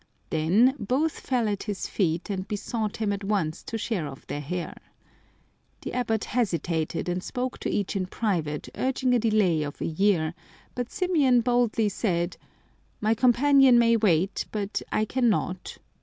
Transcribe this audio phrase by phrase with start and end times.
[0.31, 4.41] Then both fell at his feet and besought him at once to shear off their
[4.41, 4.75] hair.
[5.81, 10.33] The abbot hesitated, and spoke to each in private, urging a delay of a year,
[10.73, 12.35] but Symeon boldly said,"
[12.99, 15.77] My companion may wait, but I cannot.